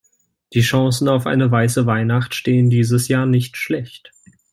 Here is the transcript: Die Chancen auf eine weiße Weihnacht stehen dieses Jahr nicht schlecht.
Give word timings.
Die 0.55 0.61
Chancen 0.61 1.07
auf 1.09 1.27
eine 1.27 1.51
weiße 1.51 1.85
Weihnacht 1.85 2.33
stehen 2.33 2.71
dieses 2.71 3.07
Jahr 3.07 3.27
nicht 3.27 3.55
schlecht. 3.55 4.11